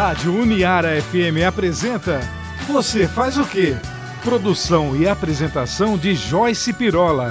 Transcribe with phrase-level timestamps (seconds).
[0.00, 2.20] Rádio Uniara FM apresenta
[2.66, 3.76] Você faz o quê?
[4.24, 7.28] Produção e apresentação de Joyce Pirola.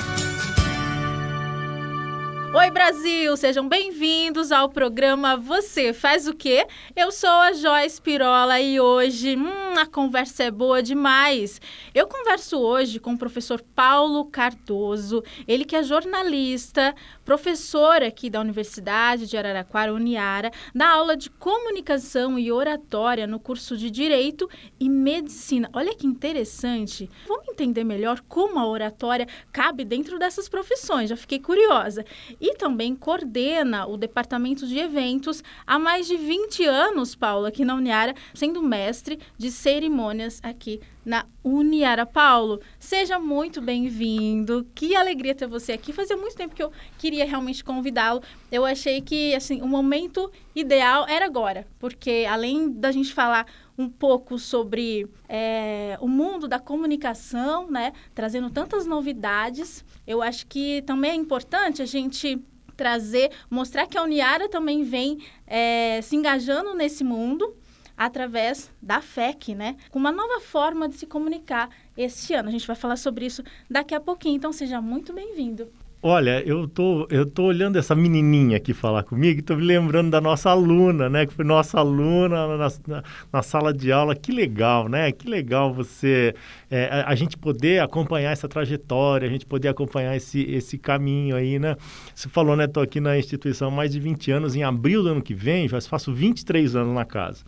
[2.52, 3.38] Oi, Brasil!
[3.38, 6.66] Sejam bem-vindos ao programa Você Faz o Quê?
[6.95, 11.61] Eu sou a Joyce Pirola e hoje hum, a conversa é boa demais.
[11.93, 16.95] Eu converso hoje com o professor Paulo Cardoso, ele que é jornalista,
[17.30, 23.78] professor aqui da Universidade de Araraquara, Uniara, na aula de comunicação e oratória no curso
[23.78, 25.69] de Direito e Medicina.
[25.71, 27.07] Olha que interessante.
[27.28, 31.11] Vamos entender melhor como a oratória cabe dentro dessas profissões.
[31.11, 32.03] Já fiquei curiosa
[32.42, 37.75] e também coordena o departamento de eventos há mais de 20 anos, Paula, aqui na
[37.75, 42.05] Uniara, sendo mestre de cerimônias aqui na Uniara.
[42.05, 44.67] Paulo, seja muito bem-vindo.
[44.75, 45.91] Que alegria ter você aqui.
[45.91, 48.22] Fazia muito tempo que eu queria realmente convidá-lo.
[48.52, 53.89] Eu achei que assim, o momento ideal era agora, porque além da gente falar um
[53.89, 61.11] pouco sobre é, o mundo da comunicação, né, trazendo tantas novidades, eu acho que também
[61.11, 62.39] é importante a gente
[62.77, 67.55] trazer, mostrar que a Uniara também vem é, se engajando nesse mundo
[68.00, 69.75] através da FEC, né?
[69.92, 72.47] Com uma nova forma de se comunicar este ano.
[72.47, 75.67] A gente vai falar sobre isso daqui a pouquinho, então seja muito bem-vindo.
[76.02, 80.09] Olha, eu tô, eu tô olhando essa menininha aqui falar comigo e tô me lembrando
[80.09, 81.25] da nossa aluna, né?
[81.25, 84.16] Que foi nossa aluna na, na, na sala de aula.
[84.16, 85.11] Que legal, né?
[85.11, 86.34] Que legal você...
[86.72, 91.36] É, a, a, gente poder acompanhar essa trajetória, a gente poder acompanhar esse, esse caminho
[91.36, 91.75] aí, né?
[92.16, 92.66] Você falou, né?
[92.66, 94.56] Tô aqui na instituição há mais de 20 anos.
[94.56, 97.44] Em abril do ano que vem, já faço 23 anos na casa.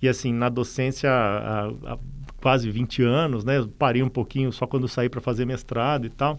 [0.00, 1.98] E assim, na docência há, há
[2.40, 3.66] quase 20 anos, né?
[3.78, 6.38] Parei um pouquinho só quando saí para fazer mestrado e tal.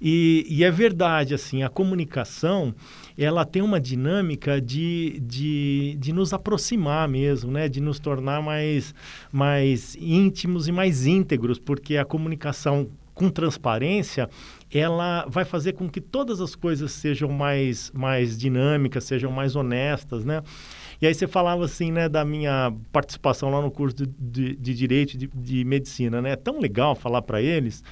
[0.00, 2.74] E, e, é verdade, assim, a comunicação,
[3.16, 7.68] ela tem uma dinâmica de, de, de nos aproximar mesmo, né?
[7.68, 8.94] De nos tornar mais,
[9.32, 14.28] mais íntimos e mais íntegros, porque a comunicação com transparência,
[14.72, 20.24] ela vai fazer com que todas as coisas sejam mais, mais dinâmicas, sejam mais honestas,
[20.24, 20.42] né?
[21.00, 24.74] E aí você falava assim, né, da minha participação lá no curso de, de, de
[24.74, 26.30] Direito de, de Medicina, né?
[26.30, 27.84] É tão legal falar para eles,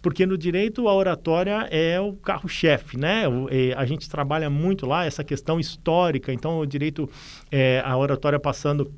[0.00, 3.24] porque no direito a oratória é o carro-chefe, né?
[3.50, 7.08] É, a gente trabalha muito lá essa questão histórica, então o direito,
[7.50, 8.90] é, a oratória passando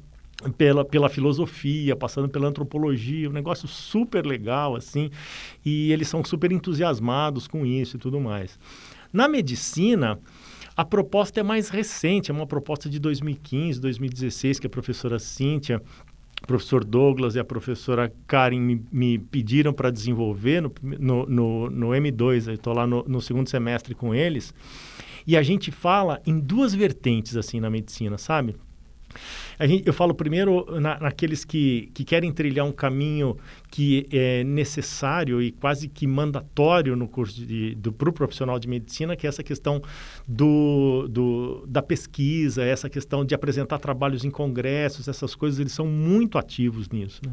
[0.50, 5.10] pela, pela filosofia, passando pela antropologia, um negócio super legal, assim,
[5.64, 8.58] e eles são super entusiasmados com isso e tudo mais.
[9.12, 10.18] Na medicina,
[10.76, 15.82] a proposta é mais recente, é uma proposta de 2015, 2016, que a professora Cíntia,
[16.42, 21.70] o professor Douglas e a professora Karen me, me pediram para desenvolver no, no, no,
[21.70, 24.54] no, M2, eu estou lá no, no segundo semestre com eles,
[25.26, 28.56] e a gente fala em duas vertentes, assim, na medicina, sabe?
[29.60, 33.36] Gente, eu falo primeiro na, naqueles que, que querem trilhar um caminho
[33.70, 37.40] que é necessário e quase que mandatório no curso
[37.80, 39.82] para o pro profissional de medicina, que é essa questão
[40.26, 45.86] do, do, da pesquisa, essa questão de apresentar trabalhos em congressos, essas coisas, eles são
[45.86, 47.20] muito ativos nisso.
[47.24, 47.32] Né?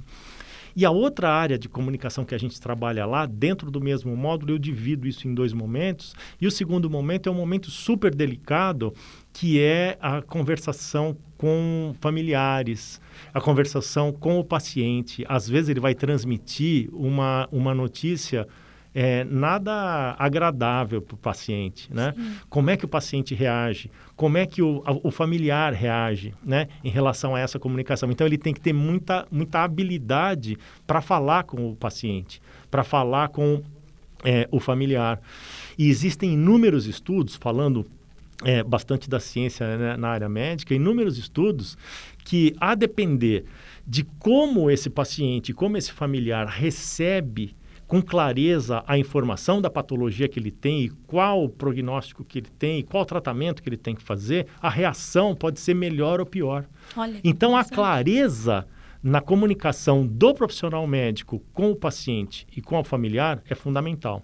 [0.76, 4.54] E a outra área de comunicação que a gente trabalha lá, dentro do mesmo módulo,
[4.54, 6.16] eu divido isso em dois momentos.
[6.40, 8.94] E o segundo momento é um momento super delicado,
[9.34, 13.00] que é a conversação com familiares,
[13.34, 15.26] a conversação com o paciente.
[15.28, 18.48] Às vezes ele vai transmitir uma, uma notícia
[18.94, 22.14] é, nada agradável para o paciente, né?
[22.16, 22.36] Sim.
[22.50, 23.90] Como é que o paciente reage?
[24.16, 26.68] Como é que o, o familiar reage, né?
[26.84, 28.12] Em relação a essa comunicação.
[28.12, 33.30] Então, ele tem que ter muita, muita habilidade para falar com o paciente, para falar
[33.30, 33.62] com
[34.26, 35.22] é, o familiar.
[35.78, 37.86] E existem inúmeros estudos falando
[38.44, 41.78] é, bastante da ciência né, na área médica, inúmeros estudos
[42.24, 43.46] que, a depender
[43.86, 47.56] de como esse paciente, como esse familiar recebe
[47.90, 52.50] com clareza a informação da patologia que ele tem e qual o prognóstico que ele
[52.60, 56.26] tem, e qual tratamento que ele tem que fazer, a reação pode ser melhor ou
[56.26, 56.66] pior.
[56.96, 58.68] Olha, então, a clareza
[59.02, 64.24] na comunicação do profissional médico com o paciente e com o familiar é fundamental.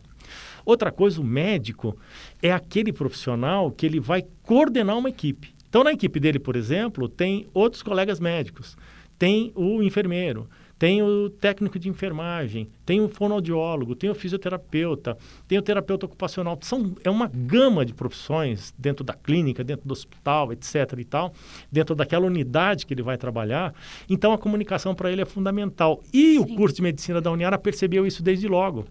[0.66, 1.96] Outra coisa, o médico
[2.42, 5.54] é aquele profissional que ele vai coordenar uma equipe.
[5.70, 8.78] Então, na equipe dele, por exemplo, tem outros colegas médicos,
[9.20, 10.48] tem o enfermeiro,
[10.78, 15.18] tem o técnico de enfermagem, tem o fonoaudiólogo, tem o fisioterapeuta,
[15.48, 16.58] tem o terapeuta ocupacional.
[16.62, 20.94] São, é uma gama de profissões dentro da clínica, dentro do hospital, etc.
[20.98, 21.34] e tal,
[21.72, 23.74] dentro daquela unidade que ele vai trabalhar.
[24.10, 26.02] Então, a comunicação para ele é fundamental.
[26.14, 26.40] E Sim.
[26.40, 28.86] o curso de medicina da Uniara percebeu isso desde logo.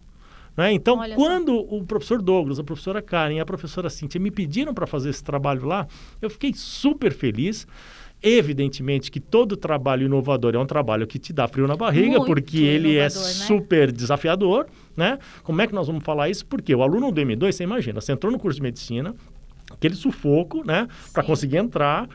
[0.56, 0.72] Né?
[0.72, 1.76] Então, Olha quando só.
[1.76, 5.22] o professor Douglas, a professora Karen e a professora Cíntia me pediram para fazer esse
[5.22, 5.86] trabalho lá,
[6.22, 7.66] eu fiquei super feliz
[8.26, 12.24] Evidentemente que todo trabalho inovador é um trabalho que te dá frio na barriga, Muito
[12.24, 13.10] porque ele é né?
[13.10, 14.66] super desafiador,
[14.96, 15.18] né?
[15.42, 16.46] Como é que nós vamos falar isso?
[16.46, 19.14] Porque o aluno do M2, você imagina, você entrou no curso de medicina,
[19.70, 22.08] aquele sufoco, né, para conseguir entrar,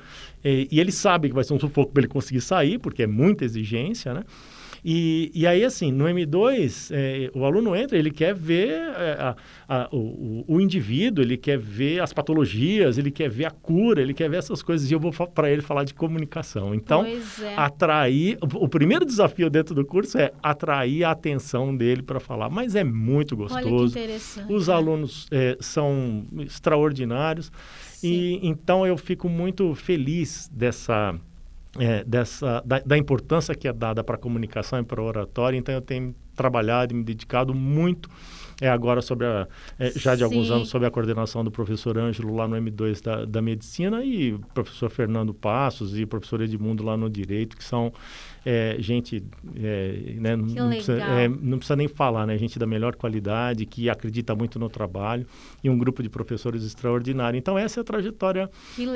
[0.44, 3.08] e, e ele sabe que vai ser um sufoco para ele conseguir sair, porque é
[3.08, 4.24] muita exigência, né?
[4.84, 9.36] E, e aí, assim, no M2, é, o aluno entra, ele quer ver é, a-
[9.68, 14.14] a- o, o- indivíduo, ele quer ver as patologias, ele quer ver a cura, ele
[14.14, 14.90] quer ver essas coisas.
[14.90, 16.74] E eu vou para ele falar de comunicação.
[16.74, 17.20] Então, é.
[17.58, 18.38] atrair.
[18.42, 22.50] O primeiro desafio dentro do curso é atrair a atenção dele para falar.
[22.50, 23.98] Mas é muito gostoso.
[23.98, 24.52] interessante.
[24.52, 24.74] Os né?
[24.74, 27.52] alunos é, são extraordinários.
[28.04, 31.20] E então eu fico muito feliz dessa.
[31.78, 35.58] É, dessa da, da importância que é dada para a comunicação e para a oratória,
[35.58, 38.10] então eu tenho trabalhado e me dedicado muito
[38.62, 40.54] é agora sobre a, é, já de alguns Sim.
[40.54, 44.40] anos sobre a coordenação do professor Ângelo lá no M2 da, da medicina e o
[44.54, 47.94] professor Fernando Passos e o professor Edmundo lá no direito que são
[48.46, 49.24] é, gente
[49.56, 53.90] é, né, não, precisa, é, não precisa nem falar né gente da melhor qualidade que
[53.90, 55.26] acredita muito no trabalho
[55.64, 58.50] e um grupo de professores extraordinário então essa é a trajetória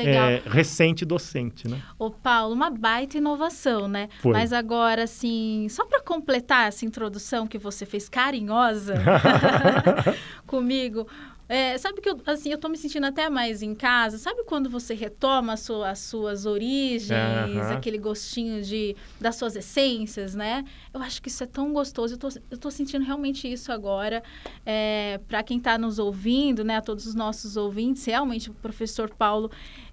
[0.06, 4.10] é, recente docente né Ô, Paulo, uma baita inovação, né?
[4.19, 4.34] Foi.
[4.34, 8.95] Mas agora, assim, só para completar essa introdução que você fez carinhosa
[10.45, 11.07] comigo,
[11.50, 14.18] é, sabe que eu, assim, eu tô me sentindo até mais em casa.
[14.18, 17.74] Sabe quando você retoma sua- as suas origens, Aham.
[17.74, 20.63] aquele gostinho de, das suas essências, né?
[20.94, 22.16] Eu acho que isso é tão gostoso.
[22.16, 24.24] Eu tô, eu tô sentindo realmente isso agora.
[24.66, 26.78] É, para quem está nos ouvindo, né?
[26.78, 29.51] A todos os nossos ouvintes, realmente o professor Paulo,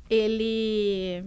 [0.08, 1.24] ele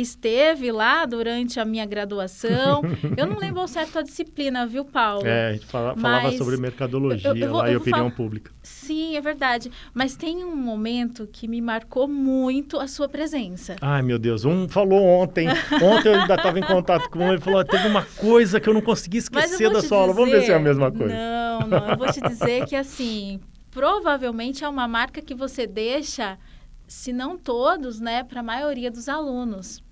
[0.00, 2.82] esteve lá durante a minha graduação.
[3.16, 5.26] eu não lembro ao certo a disciplina, viu, Paulo?
[5.26, 8.50] é, a gente fala- falava sobre mercadologia eu- eu vou- lá e opinião falar- pública
[8.62, 9.70] Sim, é verdade.
[9.94, 13.76] Mas tem um momento que me marcou muito a sua presença.
[13.80, 15.46] Ai, meu Deus, um falou ontem.
[15.82, 17.32] Ontem eu ainda estava em contato com ele.
[17.32, 20.12] Ele falou: teve uma coisa que eu não consegui esquecer da sua aula.
[20.12, 21.14] Vamos ver se é a dizer- mesma coisa.
[21.14, 21.88] Não, não.
[21.90, 23.40] Eu vou te dizer que, assim,
[23.70, 26.38] provavelmente é uma marca que você deixa,
[26.86, 29.82] se não todos, né, para a maioria dos alunos.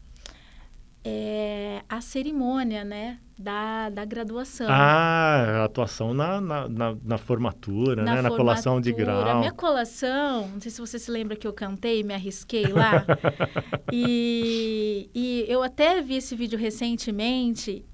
[1.09, 4.67] É a cerimônia, né, da, da graduação.
[4.69, 8.21] Ah, a atuação na, na, na, na formatura, né?
[8.21, 9.25] Na colação de formatura.
[9.25, 9.39] grau.
[9.39, 13.05] Minha colação, não sei se você se lembra que eu cantei, me arrisquei lá.
[13.93, 17.85] e, e eu até vi esse vídeo recentemente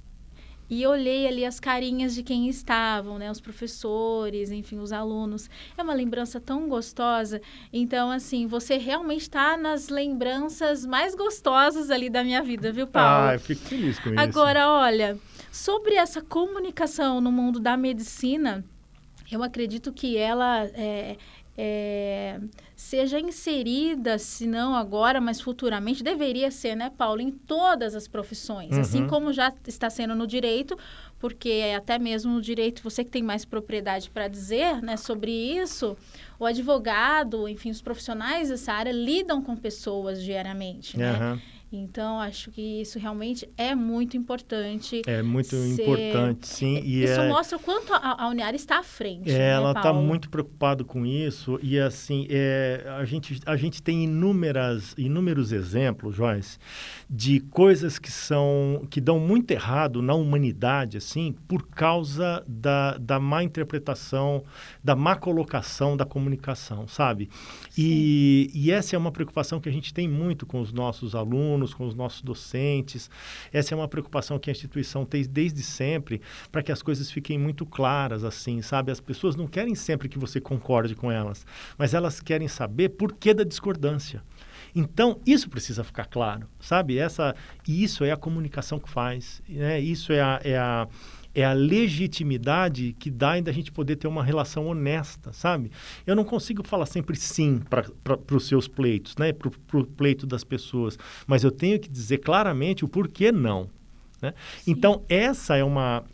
[0.75, 3.31] e olhei ali as carinhas de quem estavam, né?
[3.31, 5.51] Os professores, enfim, os alunos.
[5.77, 7.43] É uma lembrança tão gostosa.
[7.71, 13.29] Então, assim, você realmente está nas lembranças mais gostosas ali da minha vida, viu, Paulo?
[13.29, 14.19] Ah, eu fico feliz com isso.
[14.19, 15.19] Agora, olha,
[15.53, 18.65] sobre essa comunicação no mundo da medicina,
[19.31, 21.19] eu acredito que ela é,
[21.57, 22.41] é,
[22.75, 28.77] seja inserida, se não agora, mas futuramente, deveria ser, né, Paulo, em todas as profissões,
[28.77, 29.09] assim Uhum.
[29.09, 30.77] como já está sendo no direito,
[31.19, 35.97] porque até mesmo no direito, você que tem mais propriedade para dizer, né, sobre isso,
[36.39, 41.39] o advogado, enfim, os profissionais dessa área lidam com pessoas diariamente, né?
[41.73, 45.03] Então, acho que isso realmente é muito importante.
[45.07, 46.81] É muito Ser- importante, sim.
[46.85, 47.29] E isso é...
[47.29, 49.31] mostra o quanto a, a Uniara está à frente.
[49.31, 53.83] É, né, ela está muito preocupada com isso e assim é, a gente a gente
[53.83, 56.59] tem inúmeras inúmeros exemplos, Joyce,
[57.09, 63.19] de coisas que são que dão muito errado na humanidade assim por causa da, da
[63.19, 64.45] má interpretação,
[64.83, 67.31] da má colocação da comunicação, sabe?
[67.77, 71.62] E, e essa é uma preocupação que a gente tem muito com os nossos alunos,
[71.73, 73.11] com os nossos docentes.
[73.53, 77.39] Essa é uma preocupação que a instituição tem desde sempre para que as coisas fiquem
[77.39, 78.91] muito claras, assim, sabe?
[78.91, 83.13] As pessoas não querem sempre que você concorde com elas, mas elas querem saber por
[83.13, 84.23] que da discordância.
[84.75, 86.99] Então, isso precisa ficar claro, sabe?
[86.99, 87.35] Essa,
[87.69, 89.79] e isso é a comunicação que faz, né?
[89.79, 90.89] Isso é a, é a,
[91.35, 95.71] é a legitimidade que dá ainda a gente poder ter uma relação honesta, sabe?
[96.07, 99.33] Eu não consigo falar sempre sim para os seus pleitos, né?
[99.33, 103.69] Para o pleito das pessoas, mas eu tenho que dizer claramente o porquê não.
[104.21, 104.35] Né?
[104.67, 106.05] Então, essa é uma,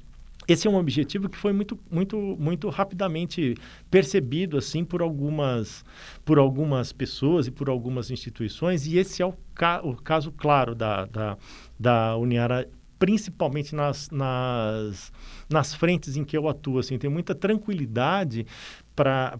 [0.48, 3.54] esse é um objetivo que foi muito, muito, muito rapidamente
[3.90, 5.84] percebido assim por algumas,
[6.24, 10.74] por algumas pessoas e por algumas instituições, e esse é o, ca o caso claro
[10.74, 11.36] da, da,
[11.78, 12.66] da Uniara,
[12.98, 15.12] principalmente nas, nas,
[15.48, 16.78] nas frentes em que eu atuo.
[16.78, 18.46] Assim, tem muita tranquilidade
[18.94, 19.38] para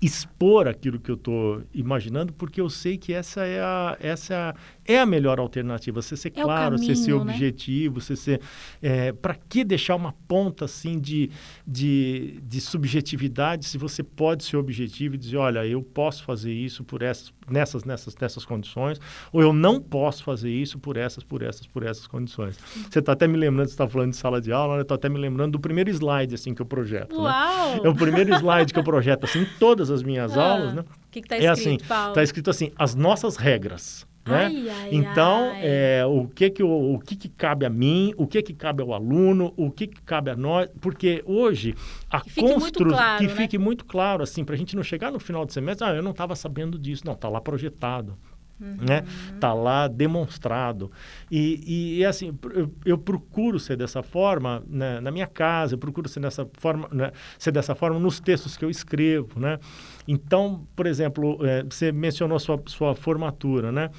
[0.00, 4.98] expor aquilo que eu estou imaginando, porque eu sei que essa é a, essa é
[5.00, 6.00] a, melhor alternativa.
[6.00, 7.32] Você ser É claro, você ser caminho, né?
[7.32, 8.40] objetivo, você ser.
[8.80, 11.30] É, Para que deixar uma ponta assim de,
[11.66, 16.84] de, de subjetividade se você pode ser objetivo e dizer, olha, eu posso fazer isso
[16.84, 19.00] por essas, nessas, nessas, nessas condições,
[19.32, 22.56] ou eu não posso fazer isso por essas, por essas, por essas condições.
[22.88, 24.82] Você está até me lembrando, você está falando de sala de aula, né?
[24.82, 27.16] Estou até me lembrando do primeiro slide assim que eu projeto.
[27.16, 27.22] né?
[27.22, 27.84] Uau!
[27.84, 29.46] É o primeiro slide que eu projeto assim, em
[29.88, 30.82] todas as minhas Ah, aulas, né?
[30.82, 32.08] O que, que tá é escrito, assim, Paulo?
[32.10, 34.06] Está escrito assim, as nossas regras.
[34.26, 34.44] Né?
[34.44, 35.60] Ai, ai, então, ai.
[35.64, 38.82] é, o, que que, o, o que que cabe a mim, o que que cabe
[38.82, 41.74] ao aluno, o que que cabe a nós, porque hoje
[42.10, 43.34] a Que fique muito constru- claro, que né?
[43.34, 46.02] fique muito claro, assim, para a gente não chegar no final do semestre, ah, eu
[46.02, 48.18] não estava sabendo disso, não, está lá projetado.
[48.60, 48.76] Uhum.
[48.80, 49.04] Né?
[49.38, 50.90] Tá lá demonstrado.
[51.30, 55.78] E, e, e, assim, eu, eu procuro ser dessa forma né, na minha casa, eu
[55.78, 59.38] procuro ser dessa forma, né, ser dessa forma nos textos que eu escrevo.
[59.38, 59.58] Né?
[60.06, 63.90] Então, por exemplo, eh, você mencionou sua, sua formatura, né?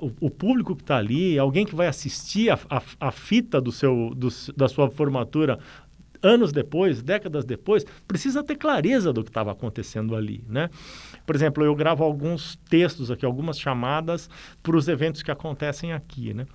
[0.00, 3.70] O, o público que está ali, alguém que vai assistir a, a, a fita do
[3.70, 5.60] seu, do, da sua formatura
[6.22, 10.70] anos depois, décadas depois, precisa ter clareza do que estava acontecendo ali, né?
[11.26, 14.28] Por exemplo, eu gravo alguns textos aqui, algumas chamadas
[14.62, 16.46] para os eventos que acontecem aqui, né?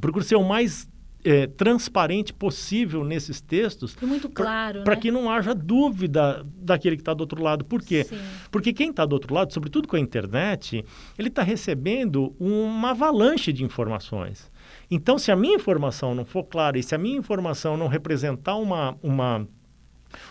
[0.00, 0.88] Procuro ser o mais
[1.24, 5.00] eh, transparente possível nesses textos E muito claro, para né?
[5.00, 7.64] que não haja dúvida daquele que está do outro lado.
[7.64, 8.04] Por quê?
[8.04, 8.18] Sim.
[8.50, 10.84] Porque quem está do outro lado, sobretudo com a internet,
[11.18, 14.52] ele está recebendo uma avalanche de informações.
[14.90, 18.56] Então, se a minha informação não for clara e se a minha informação não representar
[18.56, 19.48] uma, uma,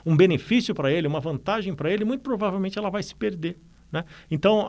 [0.06, 3.58] um benefício para ele, uma vantagem para ele, muito provavelmente ela vai se perder.
[3.94, 4.04] Né?
[4.32, 4.68] Então,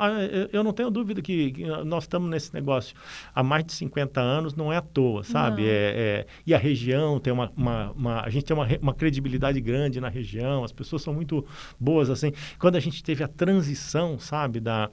[0.53, 2.95] eu- não tenho dúvida que, nós estamos nesse negócio
[3.35, 5.63] há mais de 50 anos, não é à toa, sabe?
[5.67, 9.59] É, é- e a região tem uma, uma- uma- A gente tem uma, uma credibilidade
[9.63, 11.43] grande na região, as pessoas são muito
[11.81, 12.33] boas, assim.
[12.59, 14.91] Quando a gente teve a transição, sabe, da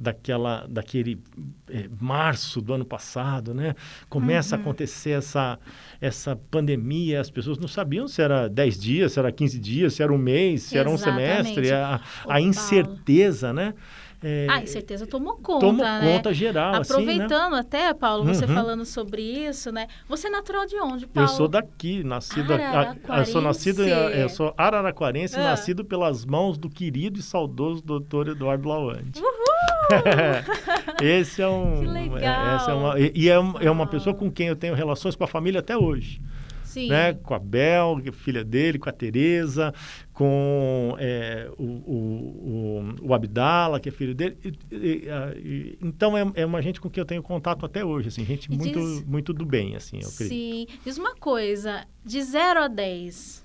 [0.00, 1.22] daquela daquele
[1.68, 3.74] eh, março do ano passado, né?
[4.08, 5.58] Começa a acontecer essa
[6.00, 10.02] essa pandemia, as pessoas não sabiam se era 10 dias, se era 15 dias, se
[10.02, 11.44] era um mês, se era um Exatamente.
[11.54, 13.74] semestre, a, a incerteza, né?
[14.22, 16.00] É, Ah, certeza tomou conta, tomou né?
[16.02, 16.98] conta geral, assim, né?
[17.14, 18.54] Aproveitando até, Paulo, você Uhum.
[18.54, 19.86] falando sobre isso, né?
[20.10, 21.28] Você é natural de onde, Eu Paulo?
[21.30, 22.52] sou daqui, nascido.
[22.52, 24.20] a- a- eu sou nascido, Araraquarense.
[24.20, 25.44] eu sou araraquarense, Ah.
[25.44, 29.18] nascido pelas mãos do querido e saudoso doutor Eduardo Lawande.
[31.02, 31.80] Esse é um.
[31.80, 32.56] Que legal.
[32.56, 35.16] essa é uma, e e é, um- é uma pessoa com quem eu tenho relações
[35.16, 36.20] com a família até hoje.
[36.64, 36.88] Sim.
[36.88, 37.14] Né?
[37.14, 39.74] Com a Bel, é filha dele, com a Tereza,
[40.12, 44.36] com é, o, o, o, o Abdala, que é filho dele.
[44.44, 47.84] E- e- a- e- então é, é uma gente com quem eu tenho contato até
[47.84, 50.28] hoje, assim, gente E muito, diz- muito do bem, assim, eu acredito.
[50.28, 50.66] Sim.
[50.84, 53.44] Diz uma coisa, de 0 a 10,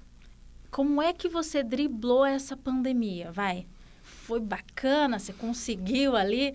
[0.70, 3.32] como é que você driblou essa pandemia?
[3.32, 3.66] Vai.
[4.26, 5.20] Foi bacana?
[5.20, 6.54] Você conseguiu ali?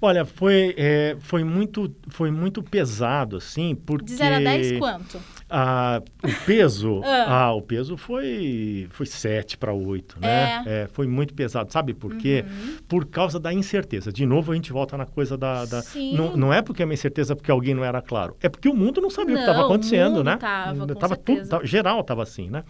[0.00, 4.06] Olha, foi, é, foi, muito, foi muito pesado, assim, porque...
[4.06, 5.20] De 0 a 10, quanto?
[5.50, 7.44] Ah, o peso, Ah.
[7.44, 7.52] ah.
[7.52, 10.62] o peso foi foi 7 para 8, né?
[10.66, 11.70] É, foi muito pesado.
[11.70, 12.46] Sabe por quê?
[12.48, 12.76] Uhum.
[12.88, 14.10] Por causa da incerteza.
[14.10, 15.66] De novo, a gente volta na coisa da.
[15.66, 15.82] da-
[16.14, 18.36] não, não é porque é uma incerteza porque alguém não era claro.
[18.42, 20.36] É porque o mundo não sabia o que Não, estava acontecendo, né?
[20.38, 21.50] tava, com tava certeza.
[21.50, 22.64] tava- geral estava assim, né?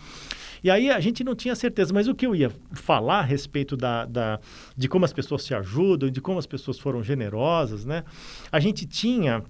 [0.62, 3.76] E aí a gente não tinha certeza, mas o que eu ia falar a respeito
[3.76, 4.40] da, da,
[4.76, 8.04] de como as pessoas se ajudam, de como as pessoas foram generosas, né?
[8.50, 9.42] A gente tinha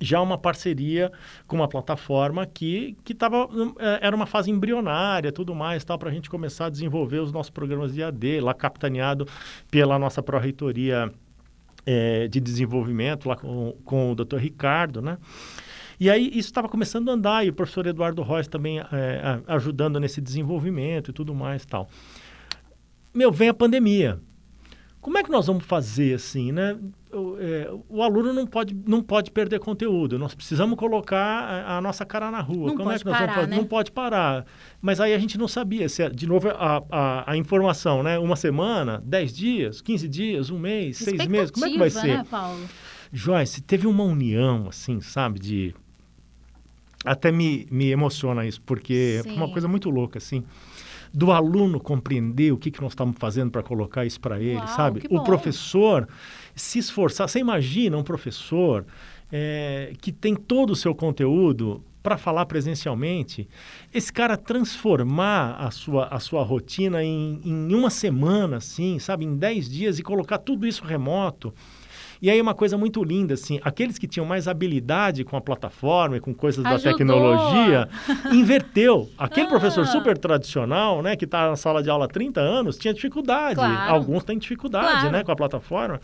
[0.00, 1.12] já uma parceria
[1.46, 6.08] com uma plataforma que, que tava, eh, era uma fase embrionária tudo mais, tal, para
[6.08, 9.28] a gente começar a desenvolver os nossos programas de AD, lá capitaneado
[9.70, 11.12] pela nossa pró-reitoria
[11.84, 14.36] eh, de desenvolvimento, lá com, com o Dr.
[14.36, 15.18] Ricardo, né?
[16.00, 19.54] E aí isso estava começando a andar, e o professor Eduardo Reis também eh, a-
[19.54, 21.88] ajudando nesse desenvolvimento e tudo mais tal.
[23.12, 24.18] Meu, vem a pandemia.
[25.00, 26.76] Como é que nós vamos fazer assim, né?
[27.10, 30.18] O, é, o aluno não pode, não pode perder conteúdo.
[30.18, 32.68] Nós precisamos colocar a, a nossa cara na rua.
[32.68, 33.50] Não Como é que nós parar, vamos fazer?
[33.50, 33.56] né?
[33.56, 34.44] Não pode parar.
[34.80, 35.88] Mas aí a gente não sabia.
[35.88, 38.18] Se, é- de novo, a, a, a informação, né?
[38.18, 41.50] Uma semana, dez dias, 15 dias, um mês, seis meses.
[41.50, 42.18] Como é que vai ser?
[42.18, 42.60] Né, Paulo?
[43.12, 45.74] Joyce, teve uma união, assim, sabe, de...
[47.04, 49.30] Até me, me emociona isso, porque Sim.
[49.30, 50.44] é uma coisa muito louca, assim.
[51.12, 54.68] Do aluno compreender o que, que nós estamos fazendo para colocar isso para ele, Uau,
[54.68, 55.02] sabe?
[55.10, 56.06] O professor
[56.54, 57.28] se esforçar.
[57.28, 58.84] Você imagina um professor
[59.32, 63.48] é, que tem todo o seu conteúdo para falar presencialmente,
[63.92, 69.24] esse cara transformar a sua, a sua rotina em, em uma semana, assim, sabe?
[69.24, 71.52] Em 10 dias e colocar tudo isso remoto.
[72.22, 76.16] E aí uma coisa muito linda, assim, aqueles que tinham mais habilidade com a plataforma
[76.18, 76.84] e com coisas Ajudou.
[76.84, 77.88] da tecnologia,
[78.32, 79.08] inverteu.
[79.16, 79.50] Aquele Ah.
[79.50, 83.54] professor super tradicional, né, que está na sala de aula há 30 anos, tinha dificuldade.
[83.54, 83.92] Claro.
[83.92, 85.10] Alguns têm dificuldade, Claro.
[85.10, 86.00] né, com a plataforma.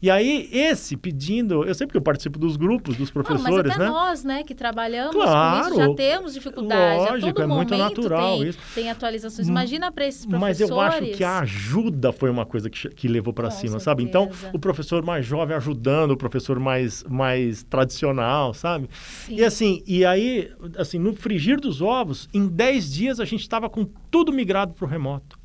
[0.00, 3.72] E aí, esse pedindo, eu sei porque eu participo dos grupos dos Não, mas professores,
[3.72, 3.90] até né?
[3.90, 5.64] nós, né, que trabalhamos Claro.
[5.64, 7.06] com isso, já temos dificuldade.
[7.06, 8.58] a Lógico, todo é muito natural tem, isso.
[8.74, 9.48] tem atualizações.
[9.48, 10.70] Imagina para esses Mas professores.
[10.70, 14.02] eu acho que a ajuda foi uma coisa que, que levou para cima, sabe?
[14.02, 14.50] Então, certeza.
[14.54, 18.88] o professor mais jovem ajudando o professor mais, mais tradicional, sabe?
[19.26, 19.36] Sim.
[19.36, 23.68] E assim, e aí, assim, no frigir dos ovos, em 10 dias a gente estava
[23.68, 25.40] com tudo migrado para o remoto.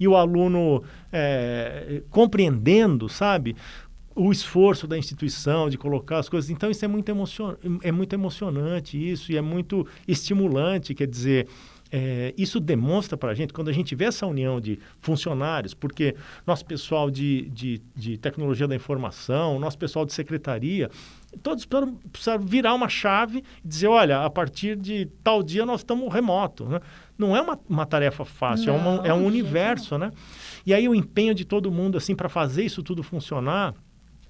[0.00, 0.82] E o aluno
[1.12, 3.54] é, compreendendo, sabe?
[4.14, 6.50] O esforço da instituição de colocar as coisas.
[6.50, 7.54] Então, isso é muito, emocion...
[7.82, 10.94] é muito emocionante, isso, e é muito estimulante.
[10.94, 11.48] Quer dizer,
[11.90, 16.14] é, isso demonstra para a gente, quando a gente vê essa união de funcionários, porque
[16.46, 20.90] nosso pessoal de, de, de tecnologia da informação, nosso pessoal de secretaria,
[21.42, 21.66] todos
[22.10, 26.64] precisam virar uma chave e dizer, olha, a partir de tal dia nós estamos remoto.
[26.64, 26.80] Né?
[27.18, 30.10] Não é uma, uma tarefa fácil, é, uma- Não, é um universo, né?
[30.64, 33.74] E aí o empenho de todo mundo, assim, para fazer isso tudo funcionar,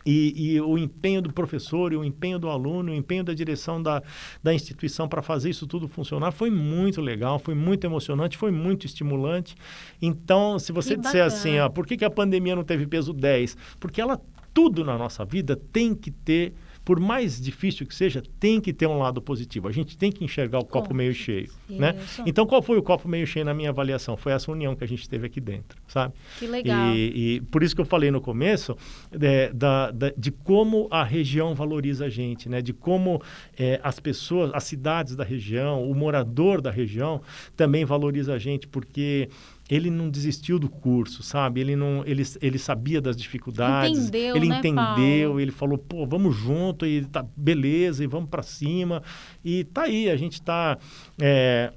[0.04, 3.82] e, e o empenho do professor, e o empenho do aluno, o empenho da direção
[3.82, 4.02] da,
[4.42, 8.86] da instituição para fazer isso tudo funcionar foi muito legal, foi muito emocionante, foi muito
[8.86, 9.54] estimulante.
[10.00, 11.26] Então, se você Que disser bacana.
[11.26, 13.56] assim, ó, por que, que a pandemia não teve peso 10?
[13.78, 14.20] Porque ela,
[14.52, 16.52] tudo na nossa vida tem que ter,
[16.84, 19.68] por mais difícil que seja, tem que ter um lado positivo.
[19.68, 21.48] A gente tem que enxergar o copo meio cheio.
[21.68, 21.94] Né?
[22.02, 22.22] Isso.
[22.26, 24.16] Então, qual foi o copo meio cheio na minha avaliação?
[24.16, 26.14] Foi essa união que a gente teve aqui dentro, sabe?
[26.38, 26.92] Que legal.
[26.94, 28.76] E, e por isso que eu falei no começo
[29.20, 32.60] é, da, da- de como a região valoriza a gente, né?
[32.60, 33.22] De como
[33.56, 37.20] é, as pessoas, as cidades da região, o morador da região
[37.56, 39.28] também valoriza a gente, porque
[39.74, 41.62] ele não desistiu do curso, sabe?
[41.62, 45.40] Ele não, ele, ele sabia das dificuldades, Entendeu, ele né, entendeu, Paulo?
[45.40, 49.02] ele falou, pô, vamos junto e tá beleza e vamos para cima
[49.42, 50.76] e tá aí, a gente tá
[51.18, 51.72] é,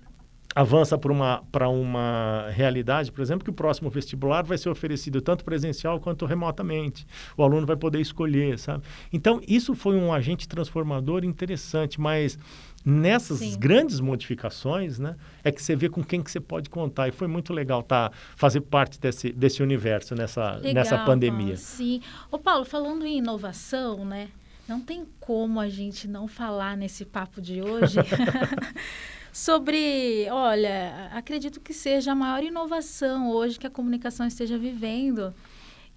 [0.54, 5.22] avança para uma, para uma realidade, por exemplo, que o próximo vestibular vai ser oferecido
[5.22, 7.08] tanto presencial quanto remotamente.
[7.38, 8.84] O aluno vai poder escolher, sabe?
[9.12, 12.38] Então, isso foi um agente transformador interessante, mas
[12.86, 13.58] nessas Sim.
[13.58, 17.08] grandes modificações, né, é que você vê com quem que você pode contar.
[17.08, 21.58] E foi muito legal tá, fazer parte desse, desse universo nessa, Legal, nessa pandemia.
[21.58, 22.02] Sim.
[22.32, 24.30] Ô, Paulo, falando em inovação, né?
[24.68, 27.98] Não tem como a gente não falar nesse papo de hoje
[29.34, 35.34] sobre, olha, acredito que seja a maior inovação hoje que a comunicação esteja vivendo,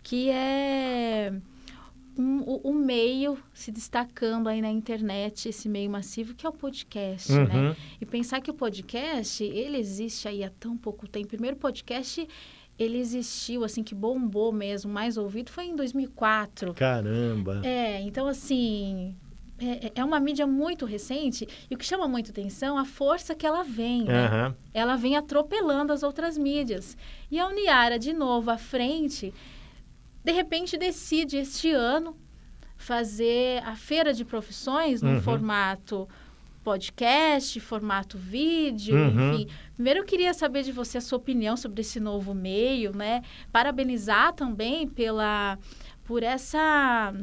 [0.03, 1.33] que é
[2.19, 7.33] um, o, meio se destacando aí na internet, esse meio massivo que é o podcast,
[7.33, 7.69] né?
[7.69, 7.77] Uhum.
[8.01, 11.29] E pensar que o podcast, ele existe aí há tão pouco tempo.
[11.29, 12.27] Primeiro podcast,
[12.79, 16.75] ele existiu, assim, que bombou mesmo, mais ouvido, foi em 2004.
[16.75, 17.61] Caramba.
[17.65, 19.15] É, então, assim,
[19.59, 23.35] é, é uma mídia muito recente e o que chama muito atenção é a força
[23.35, 24.27] que ela vem, né?
[24.27, 24.57] Aham.
[24.73, 26.97] Ela vem atropelando as outras mídias.
[27.31, 29.35] E a Uniara, de novo, à frente,
[30.29, 32.15] de repente decide este ano
[32.77, 35.21] fazer a feira de profissões no Uhum.
[35.23, 36.09] formato
[36.63, 39.33] podcast, formato vídeo, Uhum.
[39.33, 39.49] enfim.
[39.75, 43.23] Primeiro eu queria saber de você a sua opinião sobre esse novo meio, né?
[43.51, 45.59] Parabenizar também pela
[46.05, 47.15] por essa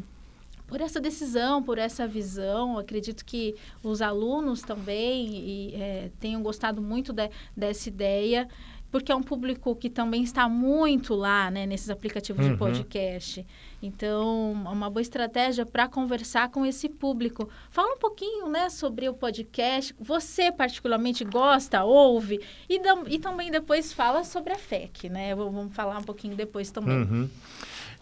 [0.68, 2.80] por essa decisão, por essa visão.
[2.80, 8.48] Acredito que os alunos também e, é, tenham gostado muito de- dessa ideia,
[8.96, 12.54] porque é um público que também está muito lá, né, nesses aplicativos Uhum.
[12.54, 13.46] de podcast.
[13.84, 17.50] Então, é uma boa estratégia para conversar com esse público.
[17.70, 19.94] Fala um pouquinho, né, sobre o podcast.
[20.00, 22.80] Você particularmente gosta, ouve e,
[23.10, 25.36] e também depois fala sobre a FEC, né?
[25.36, 26.96] Vamos falar um pouquinho depois também.
[27.00, 27.30] Uhum.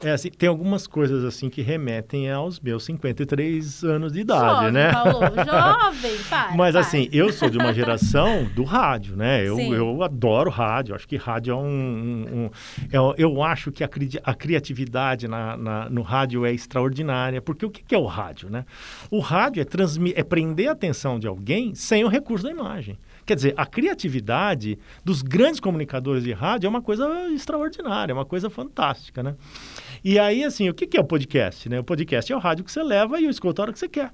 [0.04, 4.72] É, assim, tem algumas coisas assim que remetem aos meus 53 anos de idade, jovem,
[4.72, 4.92] né?
[4.92, 6.56] Paulo, jovem, pai.
[6.58, 6.82] Mas pai.
[6.82, 9.48] assim, eu sou de uma geração do rádio, né?
[9.48, 9.74] Eu, Sim.
[9.74, 10.94] eu adoro rádio.
[10.96, 11.64] Acho que rádio é um.
[11.64, 12.50] um- um-
[12.92, 17.42] eu, eu acho que a, cri- a criatividade na, na- no rádio é extraordinária.
[17.42, 18.66] Porque o que, que é o rádio, né?
[19.10, 22.98] O rádio é, transmi- é prender a atenção de alguém sem o recurso da imagem.
[23.26, 28.26] Quer dizer, a criatividade dos grandes comunicadores de rádio é uma coisa extraordinária, é uma
[28.26, 29.36] coisa fantástica, né?
[30.04, 31.70] E aí, assim, o que, que é o podcast?
[31.70, 31.80] Né?
[31.80, 34.12] O podcast é o rádio que você leva e escuta a hora que você quer.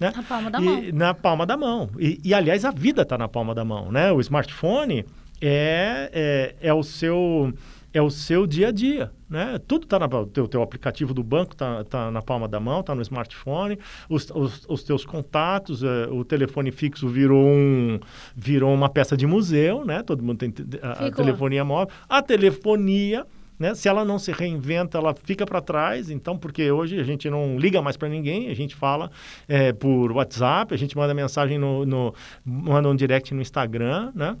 [0.00, 0.12] Né?
[0.14, 0.82] Na palma da E- mão.
[0.92, 1.90] Na palma da mão.
[1.98, 4.10] E, e, aliás, a vida está na palma da mão, né?
[4.12, 5.04] O smartphone
[5.40, 7.52] é, é, é o seu
[7.96, 9.58] é o seu dia a dia, né?
[9.66, 12.80] Tudo está na o teu, teu aplicativo do banco está tá na palma da mão,
[12.80, 13.78] está no smartphone,
[14.08, 17.98] os, os, os teus contatos, eh, o telefone fixo virou um
[18.34, 20.02] virou uma peça de museu, né?
[20.02, 23.26] Todo mundo tem te- a, a telefonia móvel, a telefonia
[23.58, 23.74] Né?
[23.74, 26.10] Se ela não se reinventa, ela fica para trás.
[26.10, 29.10] Então, porque hoje a gente não liga mais para ninguém, a gente fala
[29.48, 34.36] é, por WhatsApp, a gente manda mensagem no, no, manda um direct no Instagram, né?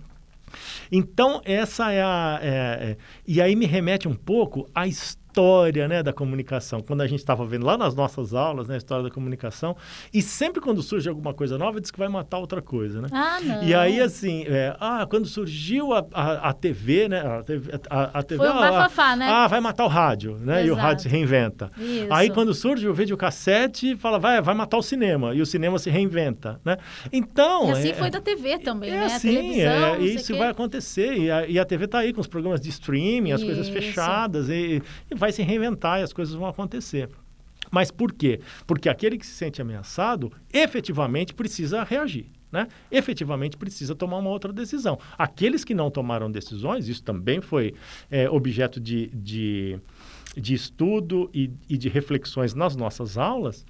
[0.90, 2.38] Então, essa é a.
[2.42, 6.80] É, é, e aí me remete um pouco à história história né, da comunicação.
[6.80, 9.76] Quando a gente estava vendo lá nas nossas aulas, né, a história da comunicação,
[10.12, 13.08] e sempre quando surge alguma coisa nova, diz que vai matar outra coisa, né?
[13.12, 13.62] Ah, não.
[13.62, 17.20] E aí, assim, é, ah, quando surgiu a, a, a TV, né?
[17.20, 19.28] A TV, a, a TV Foi um ah, bafafá, né?
[19.28, 20.62] Ah, vai matar o rádio, né?
[20.62, 20.68] Exato.
[20.68, 21.70] E o rádio se reinventa.
[21.76, 22.06] Isso.
[22.10, 25.34] Aí, quando surge o videocassete, fala, vai, vai matar o cinema.
[25.34, 26.78] E o cinema se reinventa, né?
[27.12, 27.68] Então...
[27.68, 29.04] E assim é, foi da TV também, é né?
[29.04, 31.14] assim, é, isso vai acontecer.
[31.18, 33.76] E a, e a TV está aí com os programas de streaming, as coisas Isso.
[33.76, 37.08] fechadas, e, e vai se reinventar e as coisas vão acontecer.
[37.70, 38.40] Mas por quê?
[38.66, 42.26] Porque aquele que se sente ameaçado efetivamente precisa reagir.
[42.50, 42.68] Né?
[42.90, 44.98] Efetivamente precisa tomar uma outra decisão.
[45.18, 47.74] Aqueles que não tomaram decisões, isso também foi
[48.10, 49.78] é, objeto de, de,
[50.36, 53.66] de estudo e, e de reflexões nas nossas aulas,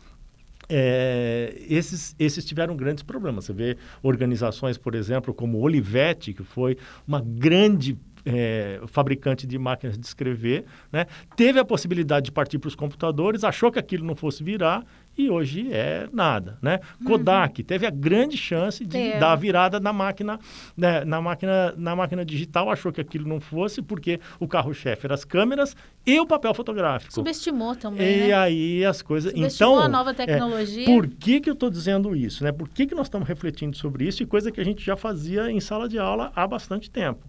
[0.69, 3.47] é, esses, esses tiveram grandes problemas.
[3.47, 9.97] Você vê organizações, por exemplo, como Olivetti, que foi uma grande é, fabricante de máquinas
[9.97, 11.07] de escrever, né?
[11.37, 14.85] teve a possibilidade de partir para os computadores, achou que aquilo não fosse virar
[15.17, 16.79] e hoje é nada, né?
[17.07, 19.19] Kodak teve a grande chance de Teve.
[19.19, 20.39] dar a virada na máquina,
[20.77, 25.15] né, na máquina, na máquina digital, achou que aquilo não fosse porque o carro-chefe era
[25.15, 27.15] as câmeras e o papel fotográfico.
[27.15, 28.33] Subestimou também, E né?
[28.35, 29.33] aí as coisas.
[29.33, 30.85] Subestimou Então, a nova é, tecnologia.
[30.85, 32.45] por que, que eu estou dizendo isso?
[32.45, 32.53] Né?
[32.53, 35.51] Por que, que nós estamos refletindo sobre isso e coisa que a gente já fazia
[35.51, 37.27] em sala de aula há bastante tempo?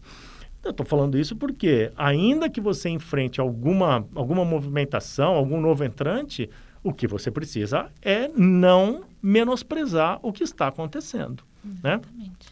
[0.67, 6.49] Eu estou falando isso porque, ainda que você enfrente alguma, alguma movimentação, algum novo entrante,
[6.83, 11.41] o que você precisa é não menosprezar o que está acontecendo.
[11.83, 11.99] Né?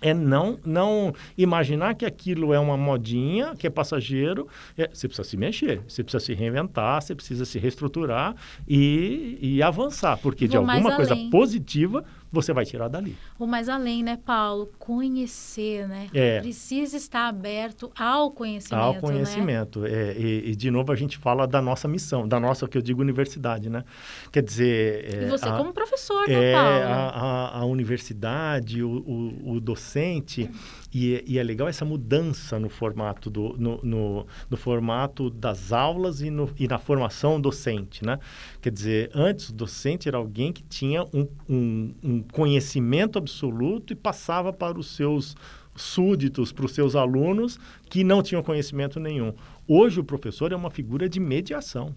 [0.01, 4.47] É não, não imaginar que aquilo é uma modinha, que é passageiro.
[4.78, 8.36] É, você precisa se mexer, você precisa se reinventar, você precisa se reestruturar
[8.67, 12.04] e, e avançar, porque de Vou mais alguma coisa positiva
[12.36, 13.15] você vai tirar dali.
[13.39, 14.69] Ou mais além, né, Paulo?
[14.78, 16.08] Conhecer, né?
[16.13, 16.39] É.
[16.41, 19.00] Precisa estar aberto ao conhecimento, Ao né?
[19.00, 19.86] conhecimento.
[19.86, 22.82] É, e, e, de novo, a gente fala da nossa missão, da nossa, que eu
[22.82, 23.84] digo, universidade, né?
[24.32, 25.13] Quer dizer...
[25.13, 26.69] E é, você a- como professor, né, É, Paulo?
[26.69, 30.50] a, a, a universidade, o, o, o docente,
[30.97, 36.21] e, e é legal essa mudança no formato, do, no, no, no formato das aulas
[36.21, 38.17] e, no, e na formação docente, né?
[38.62, 43.95] Quer dizer, antes o docente era alguém que tinha um, um, um conhecimento absoluto e
[43.95, 45.36] passava para os seus
[45.75, 49.34] súditos, para os seus alunos que não tinham conhecimento nenhum.
[49.67, 51.93] Hoje o professor é uma figura de mediação.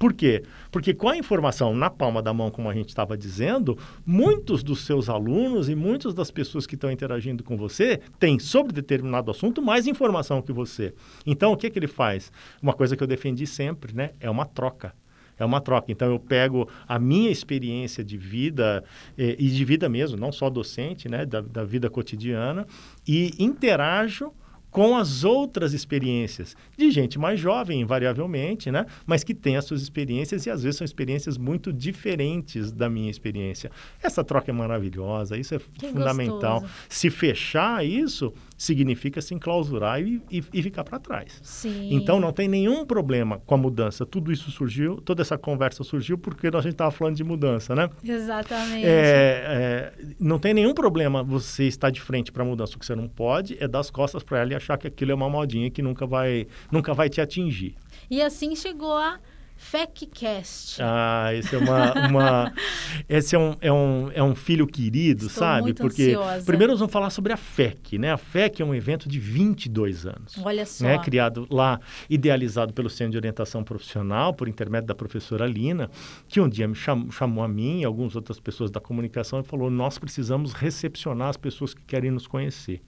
[0.00, 0.42] Por quê?
[0.70, 4.86] Porque com a informação na palma da mão, como a gente estava dizendo, muitos dos
[4.86, 9.60] seus alunos e muitas das pessoas que estão interagindo com você têm sobre determinado assunto
[9.60, 10.94] mais informação que você.
[11.26, 12.32] Então, o que, que ele faz?
[12.62, 14.12] Uma coisa que eu defendi sempre, né?
[14.18, 14.94] É uma troca.
[15.38, 15.92] É uma troca.
[15.92, 18.82] Então, eu pego a minha experiência de vida,
[19.18, 21.26] eh, e de vida mesmo, não só docente, né?
[21.26, 22.66] Da, da vida cotidiana,
[23.06, 24.32] e interajo
[24.70, 28.86] com as outras experiências de gente mais jovem, invariavelmente, né?
[29.06, 33.10] Mas que tem as suas experiências e às vezes são experiências muito diferentes da minha
[33.10, 33.70] experiência.
[34.02, 36.60] Essa troca é maravilhosa, isso é Que fundamental.
[36.60, 36.74] gostoso.
[36.88, 41.40] Se fechar isso, significa se enclausurar e, e, e ficar para trás.
[41.42, 41.88] Sim.
[41.94, 44.04] Então não tem nenhum problema com a mudança.
[44.04, 47.88] Tudo isso surgiu, toda essa conversa surgiu porque a gente estava falando de mudança, né?
[48.04, 48.84] Exatamente.
[48.84, 52.76] É, é, não tem nenhum problema você estar de frente para a mudança.
[52.76, 55.10] O que você não pode é dar as costas para ela e achar que aquilo
[55.10, 57.76] é uma modinha que nunca vai, nunca vai te atingir.
[58.10, 59.18] E assim chegou a
[59.62, 60.80] FECcast.
[60.82, 62.54] Ah, esse é uma, uma
[63.06, 65.74] esse é um, é um, é um filho querido, Estou sabe?
[65.74, 66.46] Porque ansiosa.
[66.46, 68.10] primeiro nós vamos falar sobre a FEC, né?
[68.10, 70.34] A FEC é um evento de 22 anos.
[70.42, 70.84] Olha só.
[70.84, 75.90] né, criado lá, idealizado pelo Centro de Orientação Profissional, por intermédio da professora Lina,
[76.26, 79.42] que um dia me chamou, chamou a mim e algumas outras pessoas da comunicação e
[79.44, 82.80] falou: nós precisamos recepcionar as pessoas que querem nos conhecer.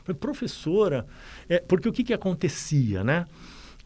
[0.00, 1.06] Eu Falei, professora,
[1.48, 3.26] é, porque o que, que acontecia, né?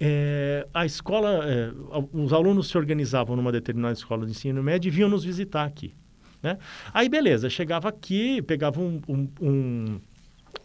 [0.01, 1.71] É, a escola, é,
[2.13, 5.95] os alunos se organizavam numa determinada escola de ensino médio e vinham nos visitar aqui.
[6.43, 6.59] Né?
[6.93, 10.01] Aí, beleza, chegava aqui, pegava um, um, um,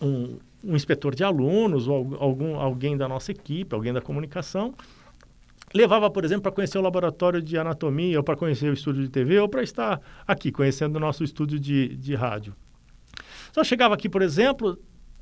[0.01, 4.73] um, um inspetor de alunos ou al- algum, alguém da nossa equipe, alguém da comunicação,
[5.73, 9.09] levava, por exemplo, para conhecer o laboratório de anatomia, ou para conhecer o estúdio de
[9.09, 12.55] TV, ou para estar aqui, conhecendo o nosso estúdio de, de rádio.
[13.53, 14.77] Só chegava aqui, por exemplo,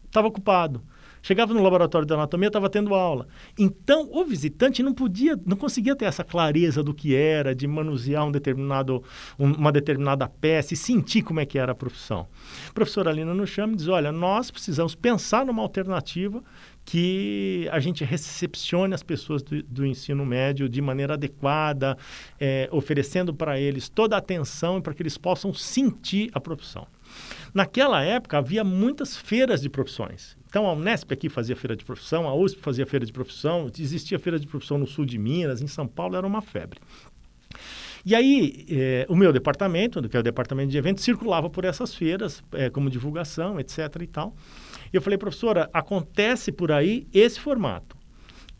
[0.06, 0.82] estava ocupado.
[1.21, 3.27] Chegava no laboratório de anatomia, estava tendo aula.
[3.58, 8.25] Então, o visitante não podia, não conseguia ter essa clareza do que era, de manusear
[8.25, 9.03] um determinado,
[9.38, 12.27] um, uma determinada peça e sentir como é que era a profissão.
[12.69, 16.43] A professora Alina nos chama e diz, olha, nós precisamos pensar numa alternativa
[16.88, 21.97] que a gente recepcione as pessoas do, do ensino médio de maneira adequada,
[22.39, 26.88] é, oferecendo para eles toda a atenção para que eles possam sentir a profissão.
[27.53, 30.37] Naquela época havia muitas feiras de profissões.
[30.58, 34.17] Então a Unesp aqui fazia feira de profissão, a USP fazia feira de profissão, existia
[34.17, 36.80] feira de profissão no sul de Minas, em São Paulo era uma febre.
[38.04, 41.93] E aí, é, o meu departamento, que é o departamento de eventos, circulava por essas
[41.93, 43.78] feiras, é, como divulgação, etc.
[44.02, 44.36] e tal.
[44.91, 47.96] E eu falei, professora, acontece por aí esse formato.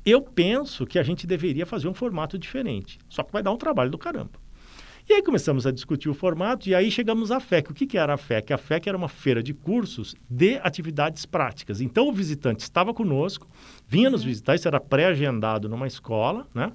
[0.06, 3.58] Eu penso que a gente deveria fazer um formato diferente, só que vai dar um
[3.58, 4.40] trabalho do caramba.
[5.10, 7.72] E aí começamos a discutir o formato e aí chegamos à FEC.
[7.72, 8.52] O que, que era a FEC?
[8.52, 11.80] A FEC era uma feira de cursos de atividades práticas.
[11.80, 13.48] Então o visitante estava conosco,
[13.88, 14.28] vinha nos uhum.
[14.28, 16.74] visitar, isso era pré-agendado numa escola, né?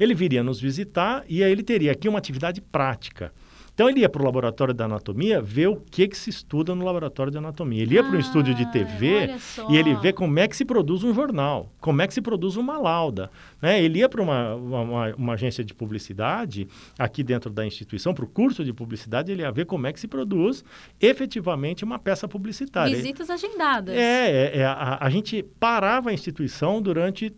[0.00, 3.32] Ele viria nos visitar e aí ele teria aqui uma atividade prática.
[3.80, 6.84] Então ele ia para o laboratório da anatomia ver o que, que se estuda no
[6.84, 7.80] laboratório de anatomia.
[7.80, 9.34] Ele ia ah, para um estúdio de TV
[9.70, 12.56] e ele vê como é que se produz um jornal, como é que se produz
[12.56, 13.30] uma lauda.
[13.58, 13.82] Né?
[13.82, 18.28] Ele ia para uma, uma, uma, agência de publicidade aqui dentro da instituição, para o
[18.28, 20.62] curso de publicidade, ele ia ver como é que se produz
[21.00, 22.94] efetivamente uma peça publicitária.
[22.94, 23.96] Visitas agendadas.
[23.96, 27.34] É, é, é a, a gente parava a instituição durante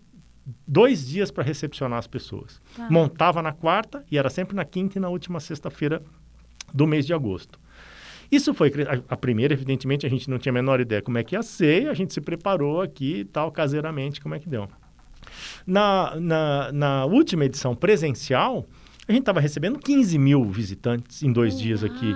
[0.67, 2.61] dois dias para recepcionar as pessoas.
[2.77, 2.89] Tá.
[2.91, 6.03] Montava na quarta e era sempre na quinta e na última sexta-feira
[6.73, 7.59] do mês de agosto.
[8.31, 11.23] Isso foi a, a, primeira, evidentemente, a gente não tinha a menor ideia como é
[11.23, 14.67] que ia ser, a gente se preparou aqui e tal, caseiramente, como é que deu.
[15.67, 18.67] Na, na, na última edição presencial,
[19.07, 21.63] a gente estava recebendo 15 mil visitantes em dois Uau.
[21.63, 22.15] dias aqui.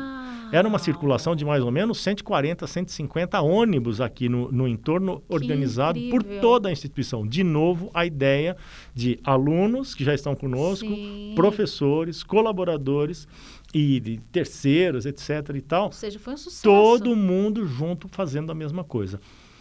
[0.53, 5.35] Era uma circulação de mais ou menos 140, 150 ônibus aqui no, no entorno, que
[5.35, 6.21] organizado incrível.
[6.21, 7.27] por toda a instituição.
[7.27, 8.57] De novo, a ideia
[8.95, 11.33] de alunos que já estão conosco, Sim.
[11.35, 13.27] professores, colaboradores
[13.77, 15.55] e de terceiros, etc.
[15.55, 15.87] e tal.
[15.87, 16.63] Ou seja, foi um sucesso.
[16.63, 19.21] Todo mundo junto fazendo a mesma coisa.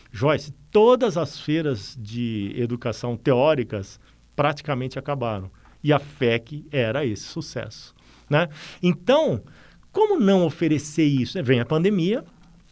[0.10, 3.99] Joyce, todas as feiras de educação teóricas
[4.34, 5.51] praticamente acabaram.
[5.84, 7.93] E a FEC era esse sucesso.
[8.30, 8.47] Né?
[8.82, 9.43] Então,
[9.91, 11.43] como não oferecer isso?
[11.43, 12.23] Vem a pandemia,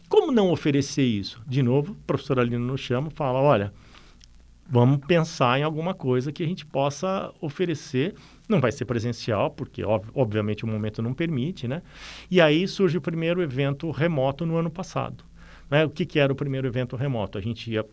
[0.07, 1.41] como não oferecer isso?
[1.45, 3.73] De novo, a professora Alina nos chama fala, olha,
[4.65, 8.15] vamos pensar em alguma coisa que a gente possa oferecer
[8.53, 11.81] não vai ser presencial, porque ob obviamente o momento não permite, né?
[12.31, 15.23] E aí surge o primeiro evento remoto no ano passado.
[15.69, 15.85] Né?
[15.85, 17.37] O que, que era o primeiro evento remoto?
[17.37, 17.85] A gente ia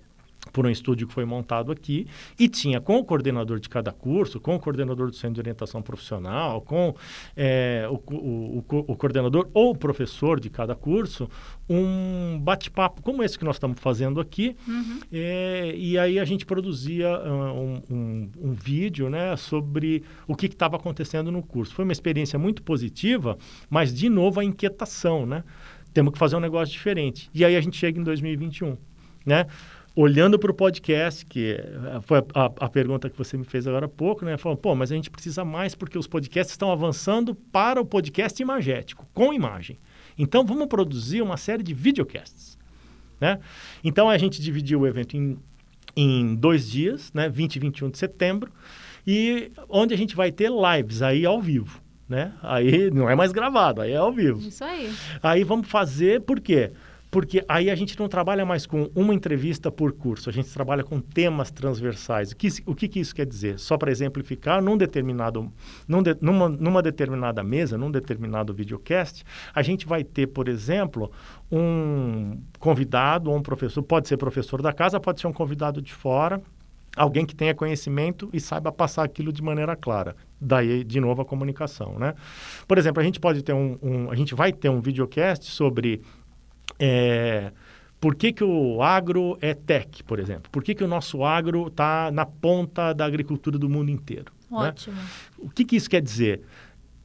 [0.52, 2.06] por um estúdio que foi montado aqui
[2.38, 5.82] e tinha com o coordenador de cada curso, com o coordenador do centro de orientação
[5.82, 6.94] profissional, com
[7.36, 11.28] é, o, o, o, o, coordenador ou o professor de cada curso,
[11.68, 14.56] um bate-papo como esse que nós estamos fazendo aqui.
[14.66, 15.00] Uhum.
[15.12, 20.76] É, e aí a gente produzia um, um, um, vídeo né, sobre o que estava
[20.76, 21.74] acontecendo no curso.
[21.74, 25.44] Foi uma experiência muito positiva, mas de novo a inquietação, né?
[25.92, 27.28] Temos que fazer um negócio diferente.
[27.34, 28.76] E aí a gente chega em 2021,
[29.26, 29.46] né?
[29.94, 33.86] Olhando para o podcast, que eh, foi a, a, pergunta que você me fez agora
[33.86, 34.36] há pouco, né?
[34.36, 38.40] Falando, pô, mas a gente precisa mais porque os podcasts estão avançando para o podcast
[38.40, 39.78] imagético, com imagem.
[40.16, 42.56] Então, vamos produzir uma série de videocasts,
[43.20, 43.40] né?
[43.82, 45.38] Então, a gente dividiu o evento em,
[45.96, 47.28] em dois dias, né?
[47.28, 48.52] 20 e 21 de setembro,
[49.06, 52.32] e onde a gente vai ter lives aí ao vivo, né?
[52.42, 54.40] Aí não é mais gravado, aí é ao vivo.
[54.40, 54.92] Isso aí.
[55.22, 56.70] Aí vamos fazer, por quê?
[56.70, 60.52] Porque porque aí a gente não trabalha mais com uma entrevista por curso, a gente
[60.52, 62.30] trabalha com temas transversais.
[62.30, 63.58] O que, o que, que isso quer dizer?
[63.58, 65.52] Só para exemplificar, num determinado,
[65.88, 71.10] num de, numa, numa determinada mesa, num determinado videocast, a gente vai ter, por exemplo,
[71.50, 75.92] um convidado ou um professor, pode ser professor da casa, pode ser um convidado de
[75.92, 76.40] fora,
[76.96, 80.14] alguém que tenha conhecimento e saiba passar aquilo de maneira clara.
[80.40, 82.14] Daí, de novo, a comunicação, né?
[82.66, 86.00] Por exemplo, a gente pode ter um, um a gente vai ter um videocast sobre
[86.80, 87.52] é,
[88.00, 90.50] por que, que o agro é tech, por exemplo?
[90.50, 94.32] Por que, que o nosso agro está na ponta da agricultura do mundo inteiro?
[94.50, 94.68] Né?
[94.68, 94.96] Ótimo.
[94.96, 95.02] Né?
[95.38, 96.40] O que, que isso quer dizer?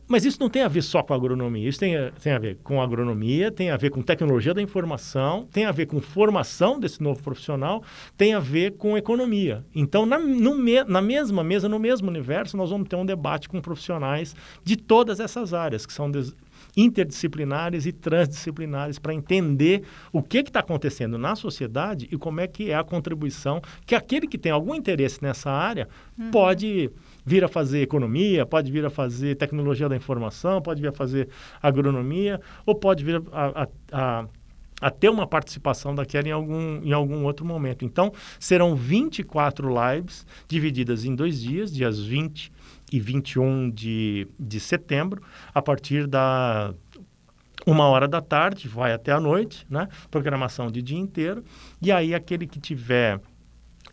[0.08, 2.80] Mas isso não tem a ver só com agronomia, isso tem, tem a ver com
[2.80, 7.24] agronomia, tem a ver com tecnologia da informação, tem a ver com formação desse novo
[7.24, 7.84] profissional,
[8.16, 9.66] tem a ver com economia.
[9.74, 10.56] Então, na, no,
[10.88, 15.20] na mesma mesa, no mesmo universo, nós vamos ter um debate com profissionais de todas
[15.20, 16.36] essas áreas, que são des,
[16.76, 22.72] interdisciplinares e transdisciplinares para entender o que está acontecendo na sociedade e como é que
[22.72, 26.32] é a contribuição que aquele que tem algum interesse nessa área uhum.
[26.32, 26.92] pode
[27.26, 31.30] vir a fazer economia, pode vir a fazer tecnologia da informação, pode vir a fazer
[31.62, 34.26] agronomia ou pode vir a, a, a
[34.82, 37.86] a ter uma participação daquela em algum, em algum outro momento.
[37.86, 42.52] Então, serão 24 lives divididas em dois dias, dias 20
[42.92, 45.22] e 21 de, de setembro,
[45.54, 46.74] a partir da
[47.66, 49.88] uma hora da tarde, vai até a noite, né?
[50.12, 51.44] Programação de dia inteiro.
[51.82, 53.20] E aí, aquele que tiver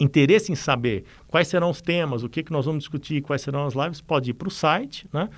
[0.00, 3.66] interesse em saber quais serão os temas, o que, que nós vamos discutir, quais serão
[3.66, 5.28] as lives, pode ir para o site, né?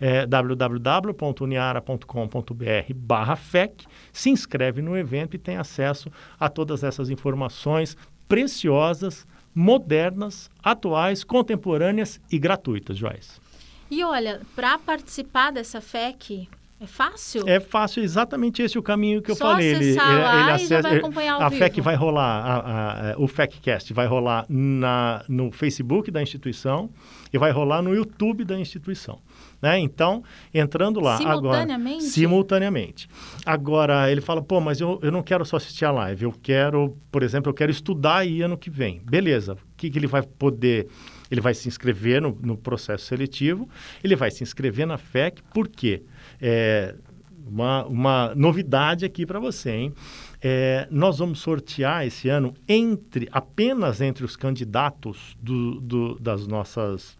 [0.00, 7.96] É, www.uniara.com.br barra FEC, se inscreve no evento e tem acesso a todas essas informações
[8.28, 13.40] preciosas, modernas, atuais, contemporâneas e gratuitas, Joyce.
[13.90, 16.48] E olha, para participar dessa FEC,
[16.80, 17.48] é fácil?
[17.48, 19.68] É fácil, exatamente esse é o caminho que eu Só falei.
[19.68, 21.62] Ele, ele, ele acessa, vai acompanhar a vivo.
[21.62, 26.90] FEC vai rolar, a, a, a, o FECcast vai rolar na, no Facebook da instituição
[27.32, 29.20] e vai rolar no YouTube da instituição.
[29.62, 29.78] Né?
[29.78, 31.96] Então, entrando lá simultaneamente?
[31.96, 32.10] agora...
[32.10, 33.08] Simultaneamente.
[33.46, 36.98] Agora, ele fala, pô, mas eu, eu não quero só assistir a live, eu quero,
[37.10, 39.00] por exemplo, eu quero estudar aí ano que vem.
[39.04, 40.88] Beleza, o que, que ele vai poder...
[41.30, 43.68] Ele vai se inscrever no, no processo seletivo,
[44.02, 46.02] ele vai se inscrever na FEC, por quê?
[46.40, 46.94] É,
[47.46, 49.94] uma, uma novidade aqui para você, hein?
[50.40, 57.16] É, nós vamos sortear esse ano entre apenas entre os candidatos do, do, das nossas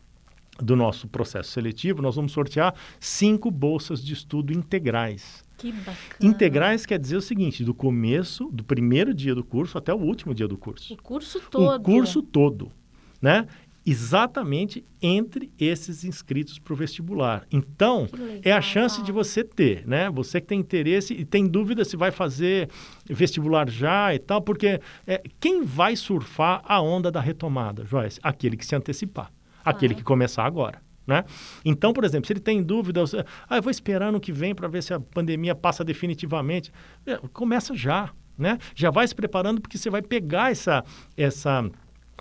[0.61, 5.43] do nosso processo seletivo, nós vamos sortear cinco bolsas de estudo integrais.
[5.57, 5.97] Que bacana.
[6.21, 10.33] Integrais quer dizer o seguinte, do começo, do primeiro dia do curso até o último
[10.33, 10.95] dia do curso.
[10.95, 11.75] O curso todo.
[11.75, 12.71] O curso todo,
[13.21, 13.47] né?
[13.87, 17.47] Exatamente entre esses inscritos para o vestibular.
[17.53, 18.09] Então,
[18.43, 20.11] é a chance de você ter, né?
[20.11, 22.71] Você que tem interesse e tem dúvida se vai fazer
[23.05, 28.19] vestibular já e tal, porque é, quem vai surfar a onda da retomada, Joyce?
[28.23, 29.31] Aquele que se antecipar,
[29.63, 30.83] aquele que começar agora.
[31.07, 31.23] Né?
[31.63, 33.05] Então, por exemplo, se ele tem dúvida,
[33.49, 36.73] ah, eu vou esperar no que vem para ver se a pandemia passa definitivamente.
[37.05, 38.57] É, começa já, né?
[38.75, 40.83] Já vai se preparando porque você vai pegar essa,
[41.15, 41.71] essa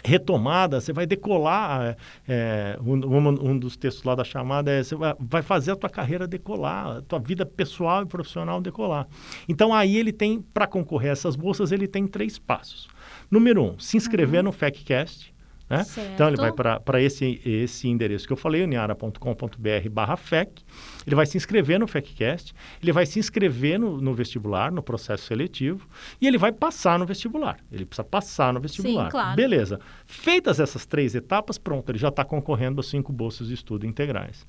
[0.03, 1.97] retomada, você vai decolar.
[2.27, 6.27] É, um, um, dos textos lá da chamada é você vai fazer a tua carreira
[6.27, 9.07] decolar, a tua vida pessoal e profissional decolar.
[9.47, 12.87] Então aí ele tem, para concorrer a essas bolsas, ele tem três passos.
[13.29, 14.45] Número um, se inscrever uhum.
[14.45, 15.32] no FECcast.
[15.69, 15.85] Né?
[16.13, 20.63] Então ele vai para esse, esse endereço que eu falei, uniara.com.br barra FEC.
[21.05, 25.25] Ele vai se inscrever no FECcast, ele vai se inscrever no, no, vestibular, no processo
[25.25, 25.87] seletivo,
[26.21, 27.57] e ele vai passar no vestibular.
[27.71, 29.05] Ele precisa passar no vestibular.
[29.05, 29.35] Sim, claro.
[29.35, 29.79] Beleza.
[30.05, 34.45] Feitas essas três etapas, pronto, ele já está concorrendo a cinco bolsas de estudo integrais.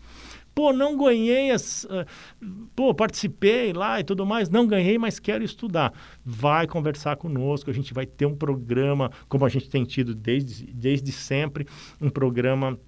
[0.55, 2.07] Pô, não ganhei, as, uh,
[2.77, 5.93] pô, participei lá e tudo mais, não ganhei, mas quero estudar.
[6.25, 10.67] Vai conversar conosco, a gente vai ter um programa, como a gente tem tido desde,
[10.73, 11.67] desde sempre,
[12.01, 12.79] um programa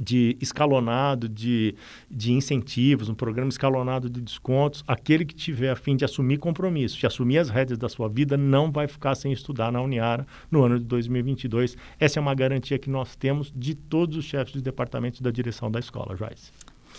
[0.00, 1.74] de escalonado de,
[2.10, 4.82] de incentivos, um programa escalonado de descontos.
[4.86, 8.36] Aquele que tiver a fim de assumir compromisso, de assumir as rédeas da sua vida,
[8.36, 11.76] não vai ficar sem estudar na Uniara no ano de 2022.
[11.98, 15.70] Essa é uma garantia que nós temos de todos os chefes de departamentos da direção
[15.70, 16.50] da escola, Joyce.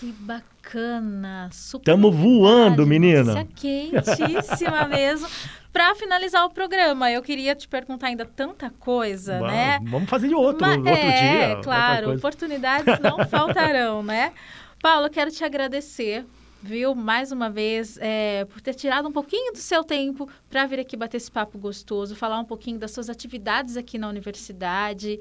[0.03, 1.49] Que bacana!
[1.49, 3.47] Estamos voando, menina!
[3.55, 5.29] quentíssima mesmo.
[5.71, 9.79] Para finalizar o programa, eu queria te perguntar ainda tanta coisa, vamos, né?
[9.85, 11.61] Vamos fazer de outro, Mas, outro é, dia.
[11.63, 14.33] claro, oportunidades não faltarão, né?
[14.81, 16.25] Paulo, quero te agradecer
[16.61, 20.79] viu, mais uma vez, é, por ter tirado um pouquinho do seu tempo para vir
[20.79, 25.19] aqui bater esse papo gostoso, falar um pouquinho das suas atividades aqui na universidade.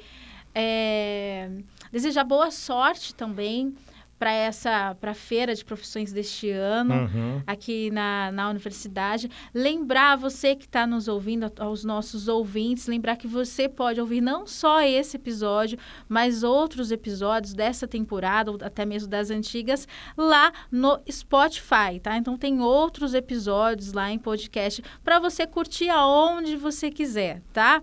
[0.53, 1.51] É,
[1.91, 3.75] desejar boa sorte também
[4.23, 7.43] para essa para a feira de profissões deste ano uhum.
[7.45, 13.27] aqui na, na universidade lembrar você que está nos ouvindo aos nossos ouvintes lembrar que
[13.27, 15.77] você pode ouvir não só esse episódio
[16.09, 22.37] mas outros episódios dessa temporada ou até mesmo das antigas lá no Spotify tá então
[22.37, 27.83] tem outros episódios lá em podcast para você curtir aonde você quiser tá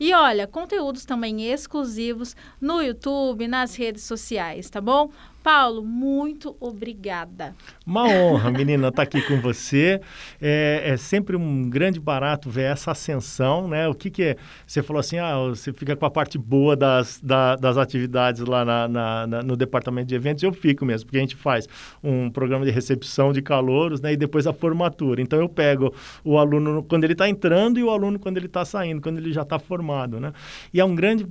[0.00, 5.10] e olha, conteúdos também exclusivos no YouTube, nas redes sociais, tá bom?
[5.48, 7.56] Paulo, muito obrigada.
[7.86, 9.98] Uma honra, menina, estar tá aqui com você.
[10.38, 13.88] É, é, sempre um grande barato ver essa ascensão, né?
[13.88, 14.36] O que, que é?
[14.66, 18.62] Você falou assim, ah, você fica com a parte boa das, da, das atividades lá
[18.62, 20.42] na, na, na, no departamento de eventos.
[20.42, 21.66] Eu fico mesmo, porque a gente faz
[22.04, 24.12] um programa de recepção de calouros, né?
[24.12, 25.22] E depois a formatura.
[25.22, 28.66] Então eu pego o aluno quando ele está entrando e o aluno quando ele está
[28.66, 30.30] saindo, quando ele já está formado, né?
[30.74, 31.26] E é um grande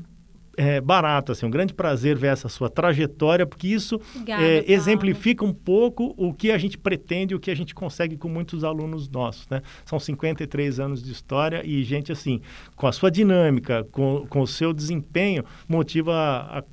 [0.58, 5.46] é, barato, assim, um grande prazer ver essa sua trajetória, porque isso Obrigada, é, exemplifica
[5.46, 9.08] um pouco o que a gente pretende, o que a gente consegue com muitos alunos
[9.08, 9.62] nossos, né?
[9.86, 12.41] São 53 anos de história e gente assim,
[12.76, 16.63] com a sua dinâmica, com, com o seu desempenho, motiva a, a,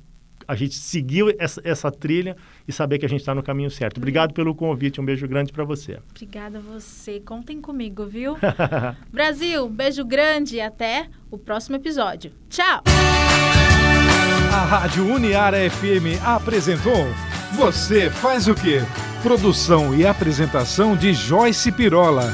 [0.47, 2.35] a gente seguir essa, essa trilha
[2.67, 3.97] e saber que a gente está no caminho certo.
[3.97, 5.99] Obrigado pelo convite, um beijo grande para você.
[6.09, 8.35] Obrigada a você, contem comigo, viu?
[9.13, 12.31] Brasil, beijo grande e até o próximo episódio.
[12.49, 12.81] Tchau!
[14.55, 17.05] A Rádio Uniara FM apresentou
[17.57, 18.81] Você faz o quê?
[19.21, 22.33] Produção e apresentação de Joyce Pirola.